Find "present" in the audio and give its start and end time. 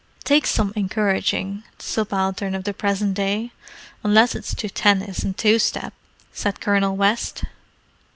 2.73-3.13